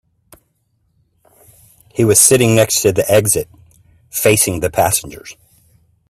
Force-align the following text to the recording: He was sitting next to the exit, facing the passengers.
He 1.93 2.03
was 2.03 2.19
sitting 2.19 2.55
next 2.55 2.81
to 2.81 2.91
the 2.91 3.07
exit, 3.07 3.47
facing 4.09 4.59
the 4.61 4.71
passengers. 4.71 5.37